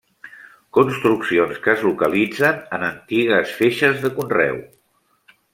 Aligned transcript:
Construccions 0.77 1.59
que 1.67 1.71
es 1.75 1.83
localitzen 1.89 2.65
en 2.79 2.89
antigues 2.89 3.55
feixes 3.63 4.03
de 4.07 4.13
conreu. 4.17 4.63